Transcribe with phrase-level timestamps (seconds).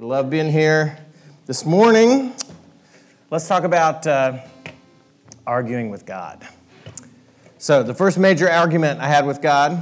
[0.00, 0.96] I love being here
[1.44, 2.32] this morning.
[3.30, 4.38] Let's talk about uh,
[5.46, 6.48] arguing with God.
[7.58, 9.72] So, the first major argument I had with God,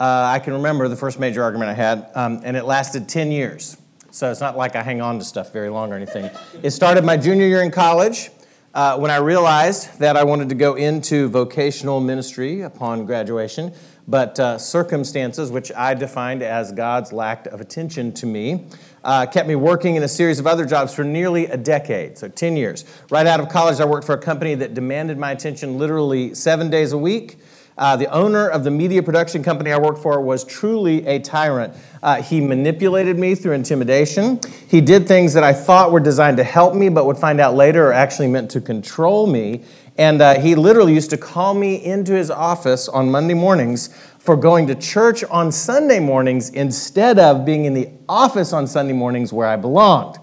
[0.00, 3.30] uh, I can remember the first major argument I had, um, and it lasted 10
[3.30, 3.76] years.
[4.10, 6.28] So, it's not like I hang on to stuff very long or anything.
[6.64, 8.30] It started my junior year in college.
[8.74, 13.72] Uh, when I realized that I wanted to go into vocational ministry upon graduation,
[14.06, 18.66] but uh, circumstances, which I defined as God's lack of attention to me,
[19.02, 22.28] uh, kept me working in a series of other jobs for nearly a decade, so
[22.28, 22.84] 10 years.
[23.10, 26.70] Right out of college, I worked for a company that demanded my attention literally seven
[26.70, 27.38] days a week.
[27.76, 31.74] Uh, the owner of the media production company I worked for was truly a tyrant.
[32.02, 34.38] Uh, he manipulated me through intimidation.
[34.68, 37.54] He did things that I thought were designed to help me, but would find out
[37.54, 39.64] later are actually meant to control me.
[39.96, 44.36] And uh, he literally used to call me into his office on Monday mornings for
[44.36, 49.32] going to church on Sunday mornings instead of being in the office on Sunday mornings
[49.32, 50.18] where I belonged.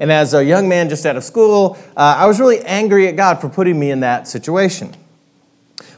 [0.00, 3.16] And as a young man just out of school, uh, I was really angry at
[3.16, 4.92] God for putting me in that situation.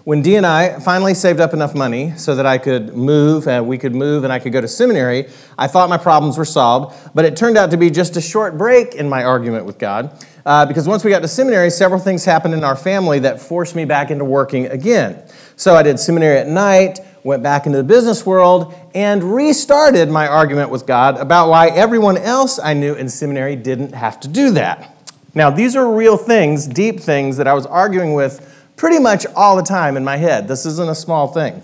[0.09, 3.69] When Dee and I finally saved up enough money so that I could move, and
[3.69, 5.29] we could move, and I could go to seminary,
[5.59, 6.97] I thought my problems were solved.
[7.15, 10.25] But it turned out to be just a short break in my argument with God,
[10.47, 13.77] uh, because once we got to seminary, several things happened in our family that forced
[13.77, 15.23] me back into working again.
[15.57, 20.27] So I did seminary at night went back into the business world, and restarted my
[20.27, 24.53] argument with God about why everyone else I knew in seminary didn't have to do
[24.53, 24.95] that.
[25.35, 29.57] Now, these are real things, deep things that I was arguing with pretty much all
[29.57, 30.49] the time in my head.
[30.49, 31.63] This isn't a small thing.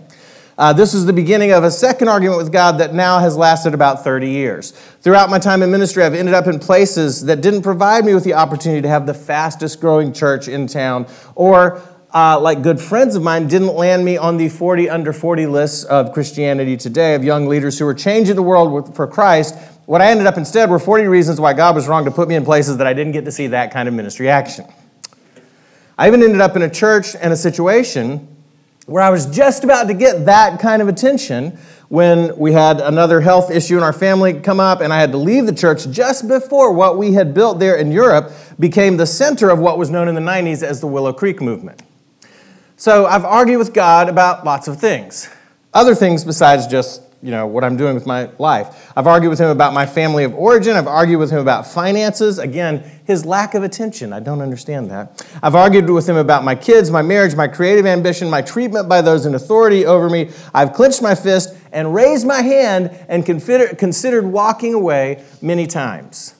[0.58, 3.72] Uh, this is the beginning of a second argument with God that now has lasted
[3.74, 4.70] about 30 years.
[5.00, 8.22] Throughout my time in ministry, I've ended up in places that didn't provide me with
[8.22, 13.16] the opportunity to have the fastest growing church in town or uh, like good friends
[13.16, 17.24] of mine, didn't land me on the 40 under 40 list of Christianity Today of
[17.24, 19.56] young leaders who are changing the world for Christ.
[19.86, 22.36] What I ended up instead were 40 reasons why God was wrong to put me
[22.36, 24.66] in places that I didn't get to see that kind of ministry action.
[25.96, 28.26] I even ended up in a church and a situation
[28.86, 31.56] where I was just about to get that kind of attention
[31.88, 35.18] when we had another health issue in our family come up, and I had to
[35.18, 39.50] leave the church just before what we had built there in Europe became the center
[39.50, 41.82] of what was known in the 90s as the Willow Creek movement.
[42.76, 45.28] So I've argued with God about lots of things,
[45.72, 48.92] other things besides just you know what I'm doing with my life.
[48.94, 50.76] I've argued with him about my family of origin.
[50.76, 52.38] I've argued with him about finances.
[52.38, 54.12] Again, his lack of attention.
[54.12, 55.26] I don't understand that.
[55.42, 59.00] I've argued with him about my kids, my marriage, my creative ambition, my treatment by
[59.00, 60.32] those in authority over me.
[60.52, 66.34] I've clenched my fist and raised my hand and considered walking away many times.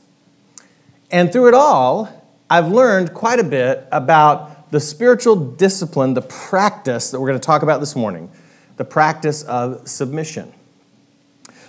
[1.11, 2.11] And through it all,
[2.51, 7.47] I've learned quite a bit about the spiritual discipline, the practice that we're going to
[7.47, 8.31] talk about this morning,
[8.77, 10.53] the practice of submission.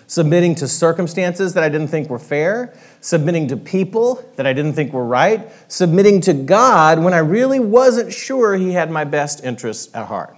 [0.07, 4.73] Submitting to circumstances that I didn't think were fair, submitting to people that I didn't
[4.73, 9.43] think were right, submitting to God when I really wasn't sure He had my best
[9.43, 10.37] interests at heart.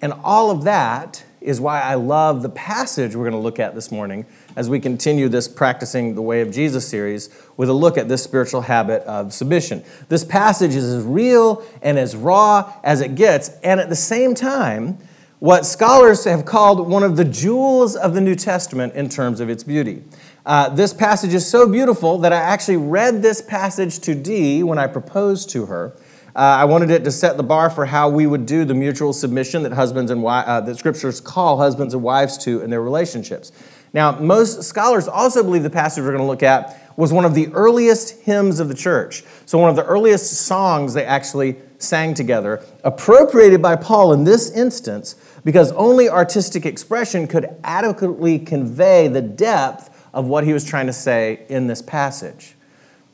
[0.00, 3.74] And all of that is why I love the passage we're going to look at
[3.74, 7.98] this morning as we continue this Practicing the Way of Jesus series with a look
[7.98, 9.82] at this spiritual habit of submission.
[10.08, 14.34] This passage is as real and as raw as it gets, and at the same
[14.34, 14.98] time,
[15.42, 19.50] what scholars have called one of the jewels of the New Testament in terms of
[19.50, 20.04] its beauty.
[20.46, 24.78] Uh, this passage is so beautiful that I actually read this passage to Dee when
[24.78, 25.96] I proposed to her.
[26.36, 29.12] Uh, I wanted it to set the bar for how we would do the mutual
[29.12, 32.80] submission that husbands and wives, uh, that scriptures call husbands and wives to in their
[32.80, 33.50] relationships.
[33.92, 37.34] Now, most scholars also believe the passage we're going to look at was one of
[37.34, 39.24] the earliest hymns of the church.
[39.44, 44.50] So, one of the earliest songs they actually sang together, appropriated by Paul in this
[44.52, 50.86] instance, because only artistic expression could adequately convey the depth of what he was trying
[50.86, 52.54] to say in this passage.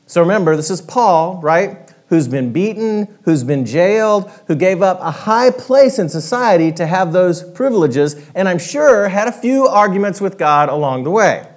[0.05, 1.89] So, remember, this is Paul, right?
[2.09, 6.85] who's been beaten, who's been jailed, who gave up a high place in society to
[6.85, 11.47] have those privileges, and I'm sure had a few arguments with God along the way.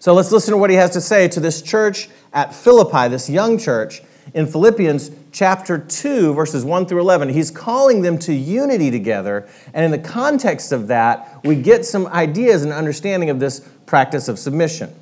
[0.00, 3.30] So let's listen to what he has to say to this church at Philippi, this
[3.30, 4.02] young church,
[4.34, 7.28] in Philippians chapter 2, verses 1 through 11.
[7.30, 12.06] He's calling them to unity together, and in the context of that, we get some
[12.08, 14.94] ideas and understanding of this practice of submission.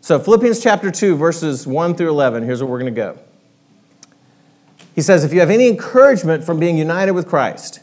[0.00, 3.18] So, Philippians chapter 2, verses 1 through 11, here's where we're going to go.
[4.94, 7.80] He says, If you have any encouragement from being united with Christ,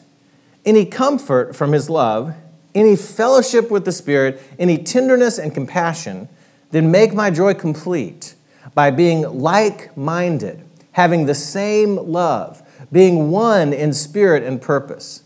[0.66, 2.36] any comfort from his love,
[2.76, 6.28] any fellowship with the Spirit, any tenderness and compassion,
[6.72, 8.36] then make my joy complete
[8.76, 10.67] by being like minded,
[10.98, 12.62] having the same love,
[12.92, 15.24] being one in spirit and purpose.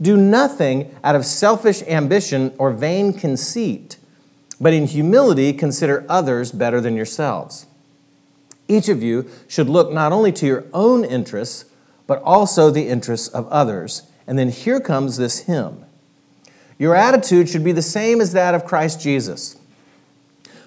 [0.00, 3.96] Do nothing out of selfish ambition or vain conceit
[4.60, 7.66] but in humility consider others better than yourselves.
[8.68, 11.66] Each of you should look not only to your own interests,
[12.06, 14.02] but also the interests of others.
[14.26, 15.84] And then here comes this hymn.
[16.78, 19.56] Your attitude should be the same as that of Christ Jesus,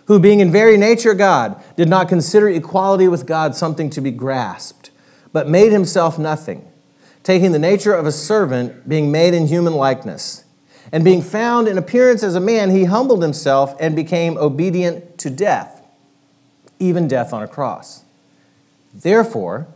[0.07, 4.11] who, being in very nature God, did not consider equality with God something to be
[4.11, 4.89] grasped,
[5.33, 6.65] but made himself nothing,
[7.23, 10.45] taking the nature of a servant, being made in human likeness.
[10.93, 15.29] And being found in appearance as a man, he humbled himself and became obedient to
[15.29, 15.85] death,
[16.79, 18.05] even death on a cross.
[18.93, 19.67] Therefore,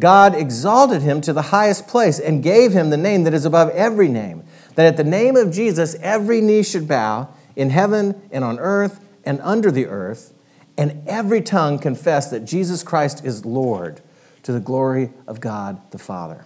[0.00, 3.70] God exalted him to the highest place and gave him the name that is above
[3.70, 4.42] every name,
[4.74, 9.00] that at the name of Jesus every knee should bow in heaven and on earth
[9.26, 10.32] and under the earth,
[10.78, 14.00] and every tongue confess that Jesus Christ is Lord
[14.44, 16.44] to the glory of God the Father.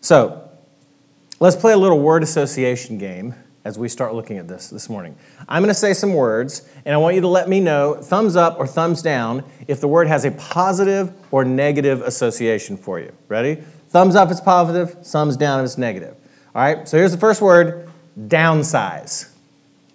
[0.00, 0.48] So,
[1.40, 3.34] let's play a little word association game
[3.64, 5.14] as we start looking at this this morning.
[5.48, 8.36] I'm going to say some words, and I want you to let me know thumbs
[8.36, 13.12] up or thumbs down if the word has a positive or negative association for you.
[13.28, 13.56] Ready?
[13.88, 16.16] Thumbs up if it's positive, thumbs down if it's negative.
[16.54, 19.30] All right, so here's the first word downsize.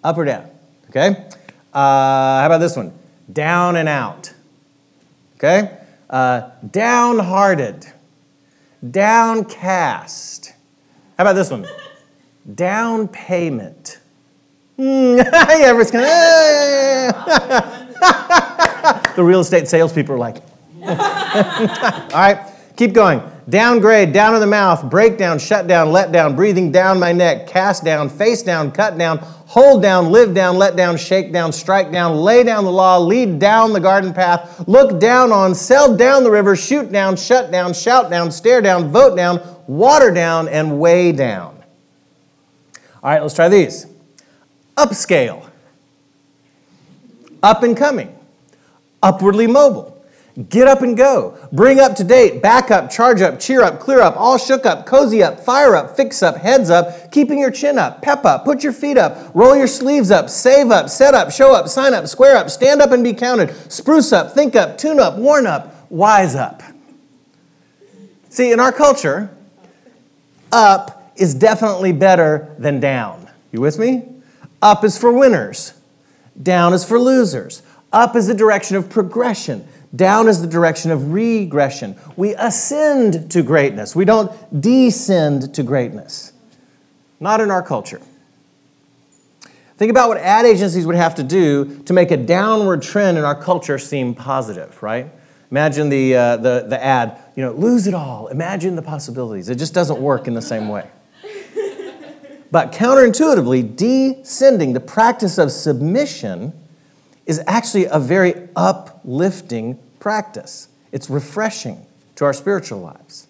[0.04, 0.50] Up or down?
[0.96, 1.28] Okay?
[1.74, 2.90] Uh, how about this one?
[3.30, 4.32] Down and out.
[5.34, 5.78] Okay?
[6.08, 7.86] Uh, downhearted.
[8.90, 10.54] Downcast.
[11.18, 11.66] How about this one?
[12.54, 13.98] down payment.
[14.78, 16.10] Mm, yeah, everyone's kind of,
[19.16, 20.36] the real estate salespeople are like,
[20.82, 20.94] all
[22.14, 23.20] right, keep going.
[23.48, 27.84] Downgrade, down in the mouth, breakdown, shut down, let down, breathing down my neck, cast
[27.84, 32.16] down, face down, cut down, hold down, live down, let down, shake down, strike down,
[32.16, 36.30] lay down the law, lead down the garden path, look down on, sell down the
[36.30, 41.12] river, shoot down, shut down, shout down, stare down, vote down, water down, and weigh
[41.12, 41.62] down.
[43.00, 43.86] All right, let's try these.
[44.76, 45.48] Upscale,
[47.44, 48.12] up and coming,
[49.04, 49.95] upwardly mobile,
[50.50, 54.00] get up and go, bring up to date, back up, charge up, cheer up, clear
[54.00, 57.78] up, all shook up, cozy up, fire up, fix up, heads up, keeping your chin
[57.78, 61.32] up, pep up, put your feet up, roll your sleeves up, save up, set up,
[61.32, 64.76] show up, sign up, square up, stand up and be counted, spruce up, think up,
[64.76, 66.62] tune up, warn up, wise up.
[68.28, 69.34] See, in our culture,
[70.52, 73.30] up is definitely better than down.
[73.52, 74.04] You with me?
[74.60, 75.72] Up is for winners,
[76.42, 77.62] down is for losers.
[77.92, 81.96] Up is the direction of progression, down is the direction of regression.
[82.16, 86.32] We ascend to greatness, we don't descend to greatness.
[87.18, 88.00] Not in our culture.
[89.78, 93.24] Think about what ad agencies would have to do to make a downward trend in
[93.24, 95.10] our culture seem positive, right?
[95.50, 98.28] Imagine the, uh, the, the ad, you know, lose it all.
[98.28, 99.48] Imagine the possibilities.
[99.48, 100.88] It just doesn't work in the same way.
[102.50, 106.52] But counterintuitively, descending, the practice of submission,
[107.26, 110.68] is actually a very uplifting practice.
[110.92, 111.84] It's refreshing
[112.14, 113.26] to our spiritual lives.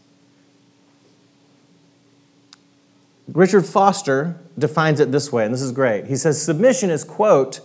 [3.32, 6.06] Richard Foster defines it this way, and this is great.
[6.06, 7.60] He says submission is, quote,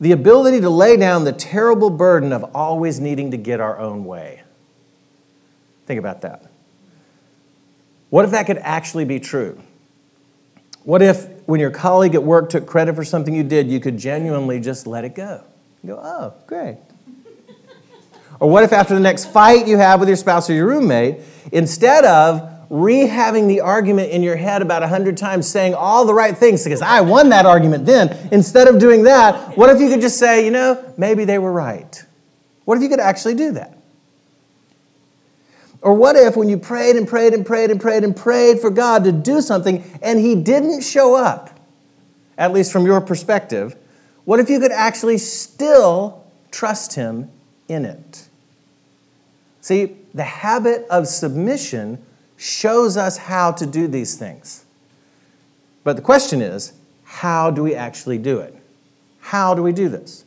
[0.00, 4.04] the ability to lay down the terrible burden of always needing to get our own
[4.04, 4.42] way.
[5.86, 6.50] Think about that.
[8.10, 9.60] What if that could actually be true?
[10.84, 13.96] What if, when your colleague at work took credit for something you did, you could
[13.96, 15.44] genuinely just let it go?
[15.82, 16.78] You go, oh, great.
[18.38, 21.20] or what if, after the next fight you have with your spouse or your roommate,
[21.50, 26.14] instead of rehaving the argument in your head about a hundred times, saying all the
[26.14, 29.90] right things because I won that argument then, instead of doing that, what if you
[29.90, 32.02] could just say, you know, maybe they were right?
[32.64, 33.76] What if you could actually do that?
[35.82, 38.70] Or what if when you prayed and prayed and prayed and prayed and prayed for
[38.70, 41.58] God to do something and He didn't show up,
[42.38, 43.76] at least from your perspective,
[44.24, 47.30] what if you could actually still trust Him
[47.68, 48.28] in it?
[49.60, 52.04] See, the habit of submission
[52.36, 54.64] shows us how to do these things.
[55.84, 56.72] But the question is,
[57.04, 58.56] how do we actually do it?
[59.20, 60.24] How do we do this?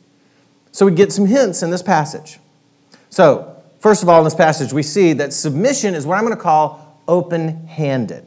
[0.72, 2.40] So we get some hints in this passage.
[3.10, 6.36] So, First of all, in this passage, we see that submission is what I'm going
[6.36, 8.26] to call open handed.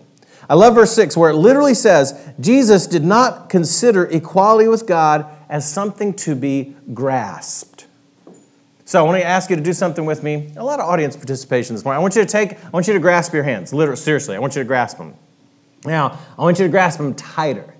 [0.49, 5.27] I love verse 6 where it literally says, Jesus did not consider equality with God
[5.49, 7.87] as something to be grasped.
[8.85, 10.53] So I want to ask you to do something with me.
[10.57, 11.99] A lot of audience participation this morning.
[11.99, 13.75] I want you to take, I want you to grasp your hands.
[13.75, 15.15] Literally, seriously, I want you to grasp them.
[15.85, 17.75] Now, I want you to grasp them tighter.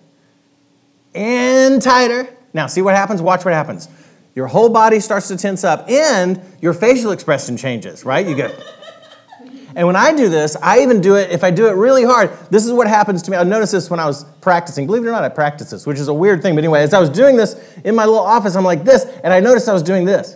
[1.15, 2.29] And tighter.
[2.53, 3.23] Now, see what happens?
[3.23, 3.89] Watch what happens
[4.39, 8.25] your whole body starts to tense up and your facial expression changes, right?
[8.25, 8.57] You go.
[9.79, 12.31] And when I do this, I even do it, if I do it really hard,
[12.51, 13.37] this is what happens to me.
[13.37, 14.87] I noticed this when I was practicing.
[14.87, 16.57] Believe it or not, I practice this, which is a weird thing.
[16.57, 17.55] But anyway, as I was doing this
[17.85, 20.35] in my little office, I'm like this, and I noticed I was doing this.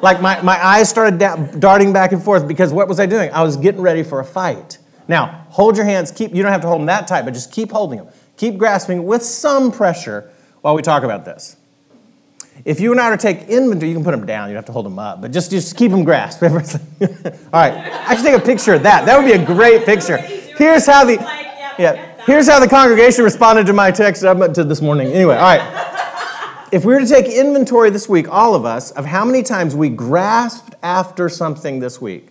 [0.00, 3.32] Like my, my eyes started da- darting back and forth because what was I doing?
[3.32, 4.78] I was getting ready for a fight.
[5.08, 7.50] Now, hold your hands, keep, you don't have to hold them that tight, but just
[7.50, 8.06] keep holding them.
[8.36, 10.30] Keep grasping with some pressure
[10.60, 11.56] while we talk about this.
[12.64, 14.48] If you and I were to take inventory, you can put them down.
[14.48, 16.42] You don't have to hold them up, but just, just keep them grasped.
[16.42, 17.74] All right,
[18.08, 19.04] I should take a picture of that.
[19.06, 20.16] That would be a great picture.
[20.16, 21.14] Here's how the
[21.78, 22.12] yeah.
[22.26, 25.08] Here's how the congregation responded to my text up to this morning.
[25.08, 26.68] Anyway, all right.
[26.72, 29.76] If we were to take inventory this week, all of us, of how many times
[29.76, 32.28] we grasped after something this week,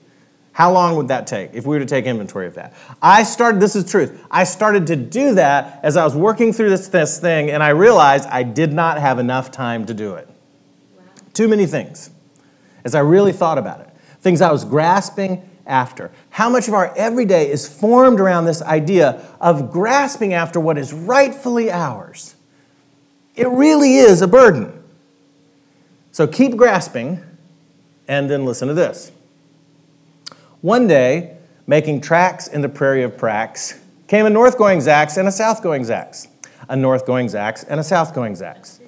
[0.54, 2.74] how long would that take if we were to take inventory of that?
[3.02, 6.70] I started, this is truth, I started to do that as I was working through
[6.70, 10.28] this, this thing, and I realized I did not have enough time to do it.
[10.96, 11.04] Wow.
[11.34, 12.12] Too many things.
[12.86, 13.90] As I really thought about it,
[14.22, 16.12] things I was grasping after.
[16.30, 20.94] How much of our everyday is formed around this idea of grasping after what is
[20.94, 22.36] rightfully ours?
[23.36, 24.84] It really is a burden.
[26.12, 27.24] So keep grasping,
[28.08, 29.12] and then listen to this.
[30.64, 31.36] One day,
[31.68, 33.78] making tracks in the prairie of Prax,
[34.08, 36.30] came a north going Zax and a south going Zax,
[36.70, 38.80] a north going Zax and a south going Zax.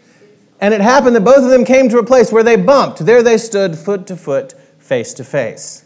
[0.62, 3.05] And it happened that both of them came to a place where they bumped.
[3.05, 5.84] There they stood, foot to foot, face to face.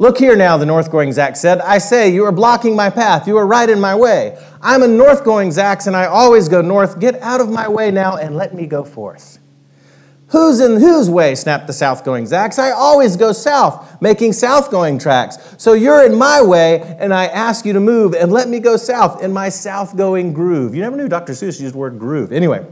[0.00, 1.60] Look here now, the north going Zax said.
[1.60, 3.28] I say, you are blocking my path.
[3.28, 4.36] You are right in my way.
[4.60, 6.98] I'm a north going Zax, and I always go north.
[6.98, 9.38] Get out of my way now and let me go forth.
[10.28, 11.36] Who's in whose way?
[11.36, 12.58] snapped the south going Zax.
[12.58, 15.38] I always go south, making south going tracks.
[15.56, 18.76] So you're in my way, and I ask you to move and let me go
[18.76, 20.74] south in my south going groove.
[20.74, 21.32] You never knew Dr.
[21.32, 22.32] Seuss used the word groove.
[22.32, 22.66] Anyway.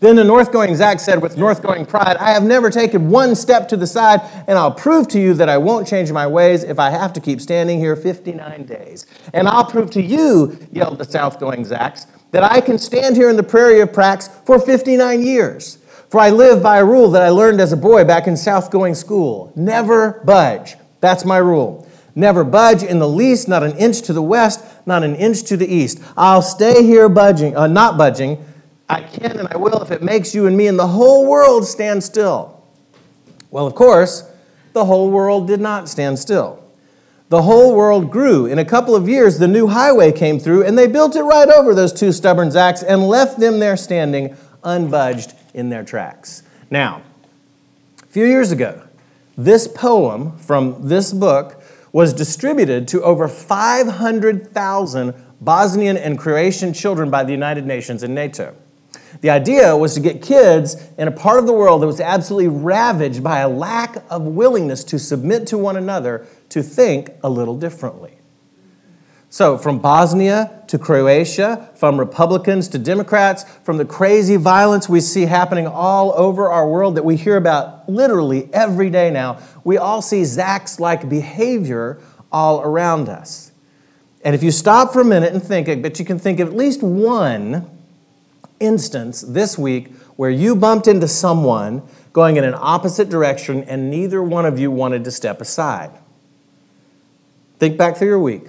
[0.00, 3.36] Then the north going Zax said with north going pride, I have never taken one
[3.36, 6.64] step to the side, and I'll prove to you that I won't change my ways
[6.64, 9.04] if I have to keep standing here 59 days.
[9.34, 13.28] And I'll prove to you, yelled the south going Zax, that I can stand here
[13.28, 15.79] in the prairie of Prax for 59 years.
[16.10, 18.72] For I live by a rule that I learned as a boy back in South
[18.72, 20.74] going school never budge.
[21.00, 21.86] That's my rule.
[22.16, 25.56] Never budge in the least, not an inch to the west, not an inch to
[25.56, 26.02] the east.
[26.16, 28.44] I'll stay here budging, uh, not budging.
[28.88, 31.64] I can and I will if it makes you and me and the whole world
[31.64, 32.60] stand still.
[33.52, 34.28] Well, of course,
[34.72, 36.60] the whole world did not stand still.
[37.28, 38.46] The whole world grew.
[38.46, 41.48] In a couple of years, the new highway came through, and they built it right
[41.48, 46.42] over those two stubborn Zax and left them there standing unbudged in their tracks.
[46.70, 47.02] Now,
[48.02, 48.82] a few years ago,
[49.36, 57.24] this poem from this book was distributed to over 500,000 Bosnian and Croatian children by
[57.24, 58.54] the United Nations and NATO.
[59.22, 62.48] The idea was to get kids in a part of the world that was absolutely
[62.48, 67.56] ravaged by a lack of willingness to submit to one another to think a little
[67.56, 68.19] differently.
[69.32, 75.22] So, from Bosnia to Croatia, from Republicans to Democrats, from the crazy violence we see
[75.22, 80.02] happening all over our world that we hear about literally every day now, we all
[80.02, 82.00] see Zax like behavior
[82.32, 83.52] all around us.
[84.24, 86.48] And if you stop for a minute and think, I bet you can think of
[86.48, 87.70] at least one
[88.58, 91.82] instance this week where you bumped into someone
[92.12, 95.92] going in an opposite direction and neither one of you wanted to step aside.
[97.60, 98.48] Think back through your week.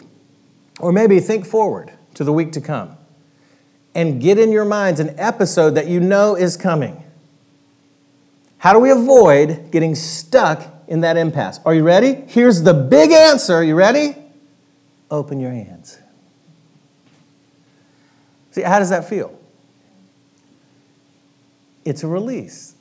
[0.81, 2.97] Or maybe think forward to the week to come
[3.93, 7.03] and get in your minds an episode that you know is coming.
[8.57, 11.59] How do we avoid getting stuck in that impasse?
[11.65, 12.13] Are you ready?
[12.27, 13.55] Here's the big answer.
[13.55, 14.15] Are You ready?
[15.09, 15.97] Open your hands.
[18.51, 19.37] See, how does that feel?
[21.85, 22.75] It's a release.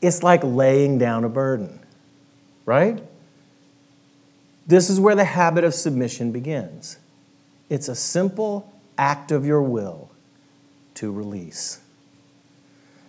[0.00, 1.80] It's like laying down a burden,
[2.64, 3.02] right?
[4.66, 6.98] This is where the habit of submission begins.
[7.68, 10.10] It's a simple act of your will
[10.94, 11.80] to release.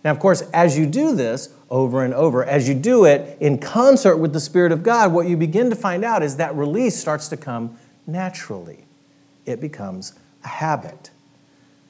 [0.04, 3.58] Now, of course, as you do this over and over, as you do it in
[3.58, 6.98] concert with the Spirit of God, what you begin to find out is that release
[6.98, 8.86] starts to come naturally.
[9.46, 10.14] It becomes
[10.44, 11.12] a habit.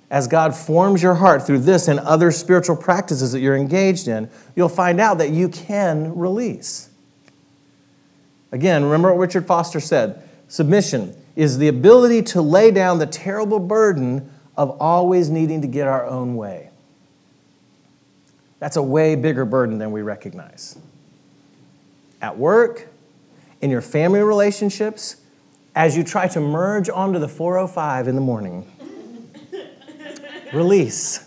[0.09, 4.29] As God forms your heart through this and other spiritual practices that you're engaged in,
[4.55, 6.89] you'll find out that you can release.
[8.51, 13.59] Again, remember what Richard Foster said submission is the ability to lay down the terrible
[13.59, 16.69] burden of always needing to get our own way.
[18.59, 20.77] That's a way bigger burden than we recognize.
[22.21, 22.89] At work,
[23.61, 25.15] in your family relationships,
[25.73, 28.69] as you try to merge onto the 405 in the morning.
[30.51, 31.25] Release.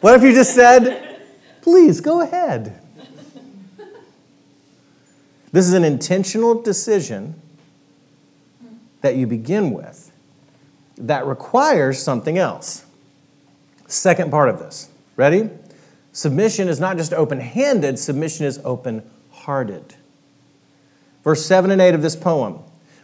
[0.00, 1.20] What if you just said,
[1.62, 2.76] please go ahead?
[5.52, 7.39] This is an intentional decision
[9.00, 10.10] that you begin with
[10.96, 12.84] that requires something else.
[13.86, 14.88] Second part of this.
[15.16, 15.50] Ready?
[16.12, 19.94] Submission is not just open handed, submission is open hearted.
[21.24, 22.58] Verse 7 and 8 of this poem,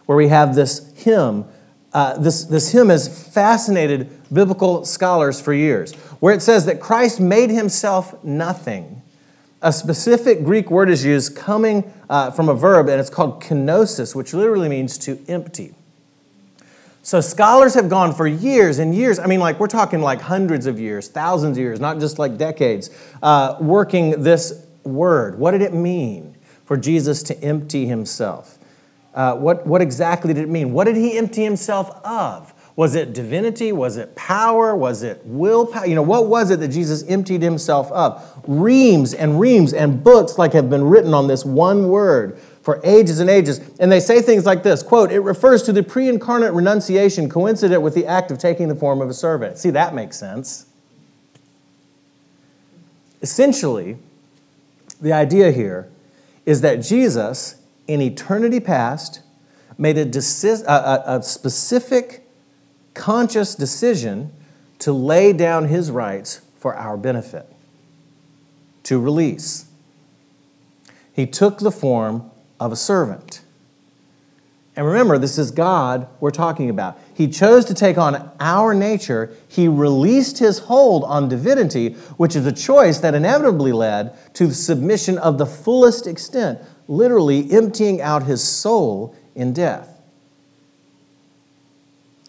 [0.07, 1.45] where we have this hymn.
[1.93, 7.21] Uh, this, this hymn has fascinated biblical scholars for years, where it says that Christ
[7.21, 9.03] made himself nothing.
[9.63, 14.15] A specific Greek word is used coming uh, from a verb, and it's called kenosis,
[14.15, 15.76] which literally means to empty.
[17.07, 19.21] So scholars have gone for years and years.
[19.21, 22.37] I mean, like we're talking like hundreds of years, thousands of years, not just like
[22.37, 22.91] decades,
[23.23, 25.39] uh, working this word.
[25.39, 28.59] What did it mean for Jesus to empty himself?
[29.15, 30.73] Uh, what, what exactly did it mean?
[30.73, 32.53] What did he empty himself of?
[32.75, 33.71] Was it divinity?
[33.71, 34.75] Was it power?
[34.75, 35.87] Was it willpower?
[35.87, 38.43] You know, what was it that Jesus emptied himself of?
[38.49, 43.21] Reams and reams and books like have been written on this one word for ages
[43.21, 43.61] and ages.
[43.79, 47.81] And they say things like this quote, it refers to the pre incarnate renunciation coincident
[47.81, 49.57] with the act of taking the form of a servant.
[49.57, 50.67] See, that makes sense.
[53.23, 53.99] Essentially,
[55.01, 55.89] the idea here
[56.45, 57.55] is that Jesus,
[57.87, 59.21] in eternity past,
[59.79, 62.27] made a, deci- a, a, specific,
[62.95, 64.33] conscious decision
[64.81, 67.47] to lay down his rights for our benefit,
[68.83, 69.67] to release.
[71.13, 73.43] He took the form of a servant.
[74.77, 76.99] And remember, this is God we're talking about.
[77.15, 79.35] He chose to take on our nature.
[79.49, 84.55] He released his hold on divinity, which is a choice that inevitably led to the
[84.55, 86.59] submission of the fullest extent,
[86.89, 89.97] literally emptying out his soul in death.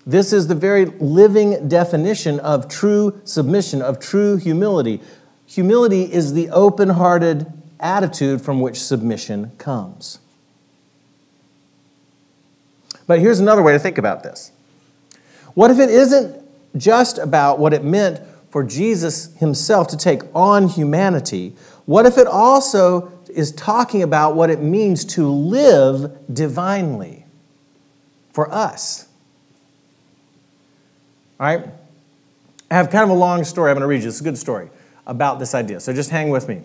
[0.06, 5.02] This is the very living definition of true submission, of true humility.
[5.48, 10.20] Humility is the open hearted attitude from which submission comes.
[13.06, 14.52] But here's another way to think about this.
[15.54, 16.44] What if it isn't
[16.76, 21.56] just about what it meant for Jesus himself to take on humanity?
[21.86, 27.26] What if it also is talking about what it means to live divinely
[28.34, 29.08] for us?
[31.40, 31.66] All right?
[32.70, 33.72] I have kind of a long story.
[33.72, 34.10] I'm going to read you.
[34.10, 34.70] It's a good story
[35.06, 35.80] about this idea.
[35.80, 36.62] So just hang with me.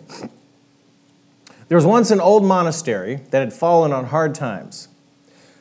[1.73, 4.89] There was once an old monastery that had fallen on hard times.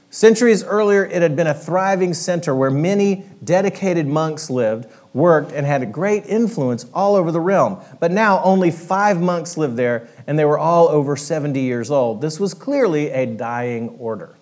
[0.10, 5.66] Centuries earlier, it had been a thriving center where many dedicated monks lived, worked, and
[5.66, 7.82] had a great influence all over the realm.
[8.02, 12.20] But now only five monks lived there, and they were all over 70 years old.
[12.20, 14.36] This was clearly a dying order.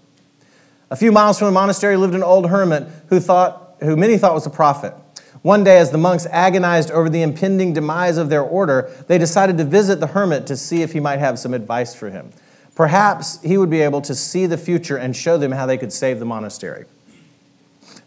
[0.89, 4.33] A few miles from the monastery lived an old hermit who, thought, who many thought
[4.33, 4.95] was a prophet.
[5.41, 9.57] One day, as the monks agonized over the impending demise of their order, they decided
[9.57, 12.31] to visit the hermit to see if he might have some advice for him.
[12.75, 15.93] Perhaps he would be able to see the future and show them how they could
[15.93, 16.85] save the monastery.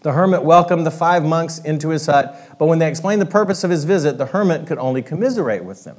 [0.01, 3.64] The hermit welcomed the five monks into his hut, but when they explained the purpose
[3.64, 5.99] of his visit, the hermit could only commiserate with them.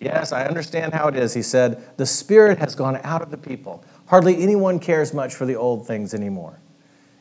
[0.00, 1.82] Yes, I understand how it is, he said.
[1.96, 3.84] The spirit has gone out of the people.
[4.06, 6.58] Hardly anyone cares much for the old things anymore.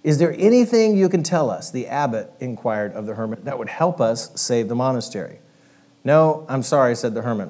[0.06, 3.70] Is there anything you can tell us, the abbot inquired of the hermit, that would
[3.70, 5.40] help us save the monastery?
[6.04, 7.50] No, I'm sorry, said the hermit.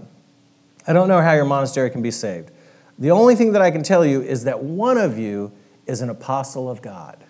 [0.87, 2.51] I don't know how your monastery can be saved.
[2.97, 5.51] The only thing that I can tell you is that one of you
[5.85, 7.25] is an apostle of God.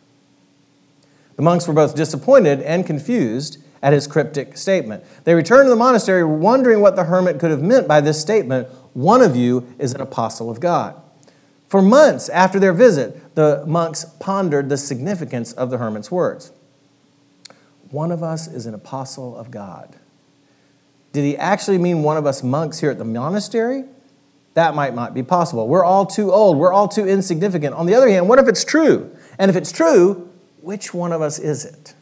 [1.38, 5.04] The monks were both disappointed and confused at his cryptic statement.
[5.24, 8.68] They returned to the monastery wondering what the hermit could have meant by this statement
[8.94, 11.02] one of you is an apostle of God.
[11.76, 16.54] For months after their visit, the monks pondered the significance of the hermit's words.
[17.92, 19.98] One of us is an apostle of God.
[21.12, 23.84] Did he actually mean one of us monks here at the monastery?
[24.54, 25.68] That might not be possible.
[25.68, 26.58] We're all too old.
[26.58, 27.76] We're all too insignificant.
[27.76, 29.14] On the other hand, what if it's true?
[29.38, 31.94] And if it's true, which one of us is it?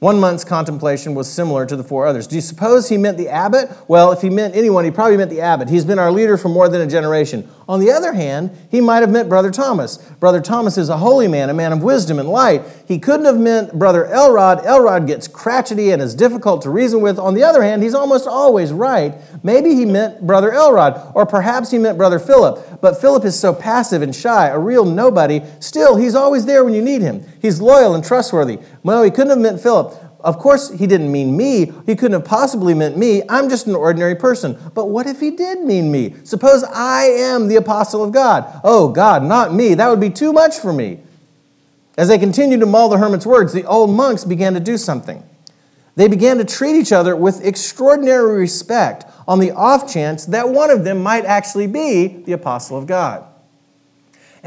[0.00, 2.28] One month's contemplation was similar to the four others.
[2.28, 3.68] Do you suppose he meant the abbot?
[3.88, 5.68] Well, if he meant anyone, he probably meant the abbot.
[5.68, 7.50] He's been our leader for more than a generation.
[7.68, 9.96] On the other hand, he might have meant Brother Thomas.
[10.20, 12.62] Brother Thomas is a holy man, a man of wisdom and light.
[12.86, 14.64] He couldn't have meant Brother Elrod.
[14.64, 17.18] Elrod gets crotchety and is difficult to reason with.
[17.18, 19.16] On the other hand, he's almost always right.
[19.42, 22.80] Maybe he meant Brother Elrod, or perhaps he meant Brother Philip.
[22.80, 25.42] But Philip is so passive and shy, a real nobody.
[25.58, 27.26] Still, he's always there when you need him.
[27.40, 28.58] He's loyal and trustworthy.
[28.82, 29.94] Well, he couldn't have meant Philip.
[30.20, 31.72] Of course, he didn't mean me.
[31.86, 33.22] He couldn't have possibly meant me.
[33.28, 34.58] I'm just an ordinary person.
[34.74, 36.16] But what if he did mean me?
[36.24, 38.60] Suppose I am the apostle of God.
[38.64, 39.74] Oh, God, not me.
[39.74, 41.00] That would be too much for me.
[41.96, 45.22] As they continued to mull the hermit's words, the old monks began to do something.
[45.94, 50.70] They began to treat each other with extraordinary respect, on the off chance that one
[50.70, 53.24] of them might actually be the apostle of God.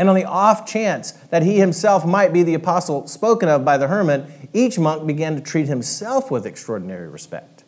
[0.01, 3.77] And on the off chance that he himself might be the apostle spoken of by
[3.77, 7.63] the hermit, each monk began to treat himself with extraordinary respect.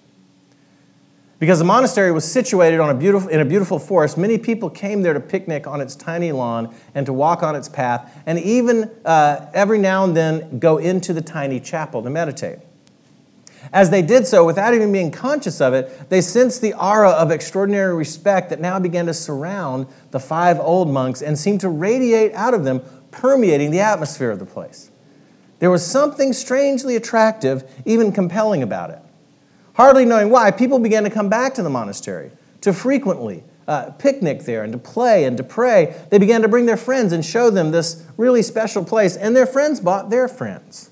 [1.37, 5.03] Because the monastery was situated on a beautiful, in a beautiful forest, many people came
[5.03, 8.89] there to picnic on its tiny lawn and to walk on its path, and even
[9.05, 12.57] uh, every now and then go into the tiny chapel to meditate.
[13.71, 17.32] As they did so, without even being conscious of it, they sensed the aura of
[17.32, 22.34] extraordinary respect that now began to surround the five old monks and seemed to radiate
[22.34, 24.91] out of them, permeating the atmosphere of the place.
[25.60, 28.99] There was something strangely attractive, even compelling about it.
[29.76, 34.41] Hardly knowing why, people began to come back to the monastery to frequently uh, picnic
[34.43, 35.95] there and to play and to pray.
[36.10, 39.45] They began to bring their friends and show them this really special place, and their
[39.45, 40.91] friends bought their friends.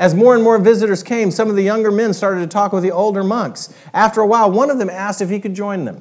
[0.00, 2.82] As more and more visitors came, some of the younger men started to talk with
[2.82, 3.72] the older monks.
[3.92, 6.00] After a while, one of them asked if he could join them.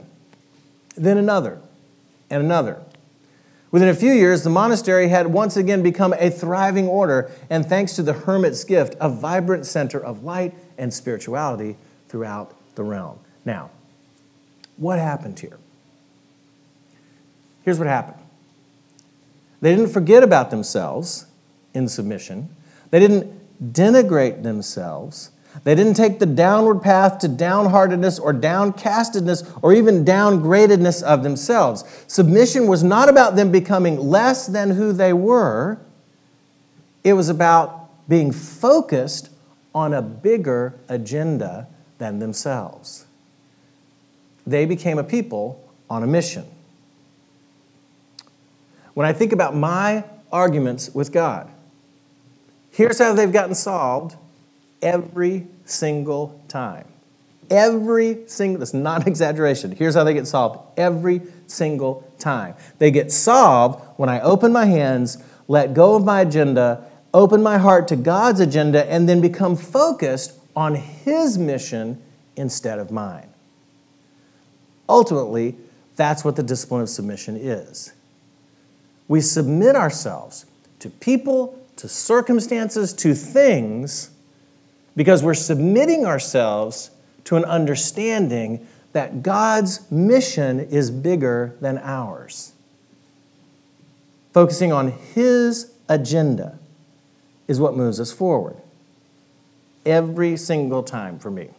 [0.95, 1.59] Then another,
[2.29, 2.81] and another.
[3.71, 7.93] Within a few years, the monastery had once again become a thriving order, and thanks
[7.97, 11.75] to the hermit's gift, a vibrant center of light and spirituality
[12.07, 13.19] throughout the realm.
[13.43, 13.69] Now,
[14.77, 15.57] what happened here?
[17.63, 18.23] Here's what happened
[19.59, 21.25] they didn't forget about themselves
[21.73, 22.55] in submission,
[22.91, 25.31] they didn't denigrate themselves.
[25.63, 31.83] They didn't take the downward path to downheartedness or downcastedness or even downgradedness of themselves.
[32.07, 35.79] Submission was not about them becoming less than who they were,
[37.03, 39.29] it was about being focused
[39.73, 41.67] on a bigger agenda
[41.97, 43.05] than themselves.
[44.45, 46.45] They became a people on a mission.
[48.93, 51.49] When I think about my arguments with God,
[52.79, 54.15] Here's how they've gotten solved
[54.81, 56.87] every single time.
[57.49, 59.71] Every single, that's not an exaggeration.
[59.71, 62.55] Here's how they get solved every single time.
[62.77, 67.57] They get solved when I open my hands, let go of my agenda, open my
[67.57, 72.01] heart to God's agenda, and then become focused on His mission
[72.37, 73.27] instead of mine.
[74.87, 75.57] Ultimately,
[75.97, 77.91] that's what the discipline of submission is.
[79.09, 80.45] We submit ourselves
[80.79, 84.09] to people to circumstances, to things,
[84.97, 86.91] because we're submitting ourselves
[87.23, 92.51] to an understanding that God's mission is bigger than ours.
[94.33, 96.59] Focusing on His agenda
[97.47, 98.57] is what moves us forward.
[99.85, 101.49] Every single time for me.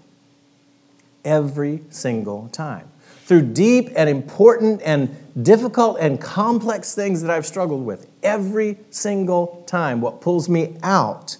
[1.24, 2.88] Every single time.
[3.30, 9.62] Through deep and important and difficult and complex things that I've struggled with every single
[9.68, 10.00] time.
[10.00, 11.36] What pulls me out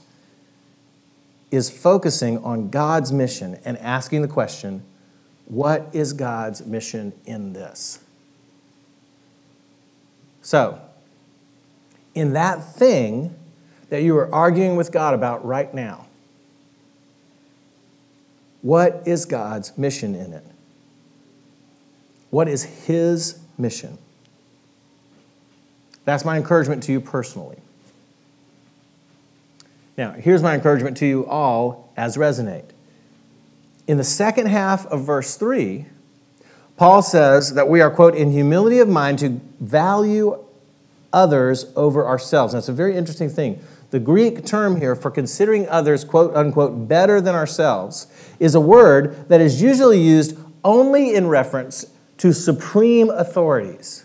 [1.50, 4.84] is focusing on God's mission and asking the question
[5.46, 7.98] what is God's mission in this?
[10.42, 10.80] So,
[12.14, 13.34] in that thing
[13.88, 16.06] that you are arguing with God about right now,
[18.62, 20.44] what is God's mission in it?
[22.30, 23.98] What is His mission?
[26.04, 27.58] That's my encouragement to you personally.
[29.96, 32.70] Now, here's my encouragement to you all as Resonate.
[33.86, 35.86] In the second half of verse 3,
[36.76, 40.42] Paul says that we are, quote, in humility of mind to value
[41.12, 42.54] others over ourselves.
[42.54, 43.62] That's a very interesting thing.
[43.90, 48.06] The Greek term here for considering others, quote unquote, better than ourselves
[48.38, 51.84] is a word that is usually used only in reference
[52.20, 54.04] to supreme authorities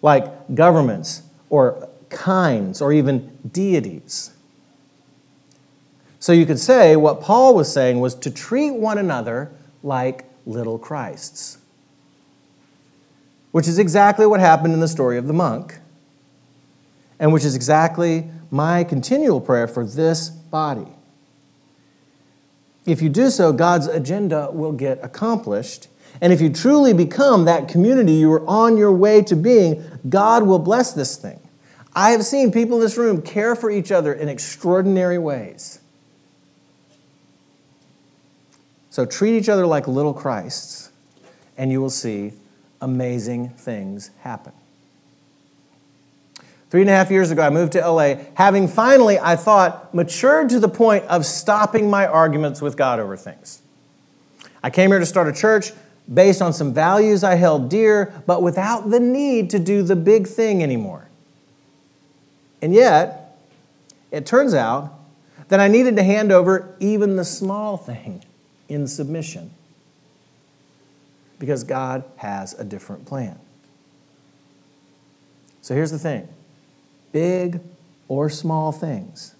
[0.00, 4.32] like governments or kinds or even deities.
[6.18, 9.50] So you could say what Paul was saying was to treat one another
[9.82, 11.58] like little Christs,
[13.52, 15.80] which is exactly what happened in the story of the monk,
[17.20, 20.88] and which is exactly my continual prayer for this body.
[22.86, 25.88] If you do so, God's agenda will get accomplished
[26.24, 30.44] and if you truly become that community you are on your way to being, God
[30.44, 31.38] will bless this thing.
[31.94, 35.80] I have seen people in this room care for each other in extraordinary ways.
[38.88, 40.90] So treat each other like little Christs,
[41.58, 42.32] and you will see
[42.80, 44.54] amazing things happen.
[46.70, 50.48] Three and a half years ago, I moved to LA, having finally, I thought, matured
[50.48, 53.60] to the point of stopping my arguments with God over things.
[54.62, 55.72] I came here to start a church
[56.12, 60.26] based on some values I held dear, but without the need to do the big
[60.26, 61.08] thing anymore.
[62.60, 63.38] And yet,
[64.10, 64.92] it turns out
[65.48, 68.24] that I needed to hand over even the small thing
[68.68, 69.50] in submission.
[71.38, 73.38] because God has a different plan.
[75.60, 76.28] So here's the thing
[77.12, 77.60] big
[78.08, 79.34] or small things,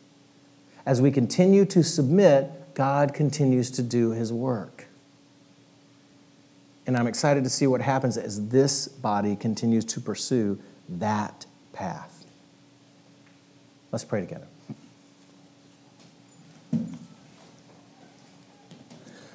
[0.87, 4.87] as we continue to submit, God continues to do his work.
[6.87, 12.25] And I'm excited to see what happens as this body continues to pursue that path.
[13.91, 14.47] Let's pray together.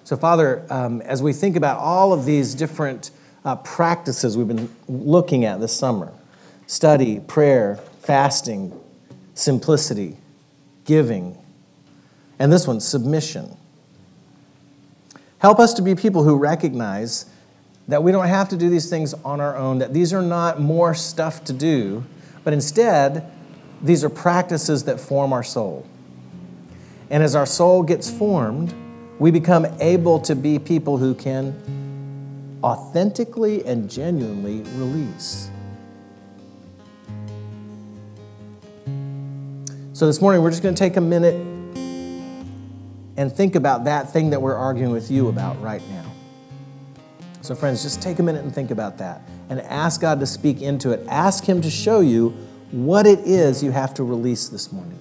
[0.04, 3.12] So, Father, um, as we think about all of these different
[3.46, 6.12] uh, practices we've been looking at this summer
[6.66, 8.72] study, prayer, fasting,
[9.34, 10.18] simplicity,
[10.86, 11.38] giving,
[12.38, 13.56] and this one, submission.
[15.40, 17.26] Help us to be people who recognize
[17.90, 20.62] that we don't have to do these things on our own, that these are not
[20.62, 22.04] more stuff to do,
[22.44, 23.30] but instead,
[23.82, 25.88] these are practices that form our soul.
[27.10, 28.76] And as our soul gets formed,
[29.18, 35.50] we become able to be people who can authentically and genuinely release.
[39.94, 41.34] So, this morning, we're just going to take a minute
[43.18, 46.09] and think about that thing that we're arguing with you about right now.
[47.50, 50.62] So, friends, just take a minute and think about that and ask God to speak
[50.62, 51.04] into it.
[51.10, 52.30] Ask Him to show you
[52.70, 55.00] what it is you have to release this morning.